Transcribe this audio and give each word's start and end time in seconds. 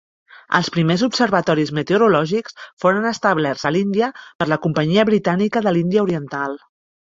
Els 0.59 0.69
primers 0.77 1.03
observatoris 1.07 1.71
meteorològics 1.79 2.57
foren 2.85 3.05
establerts 3.11 3.67
a 3.67 3.73
l'Índia 3.77 4.11
per 4.41 4.49
la 4.55 4.61
Companyia 4.67 5.07
Britànica 5.13 5.65
de 5.69 5.77
l'Índia 5.79 6.09
Oriental. 6.11 6.61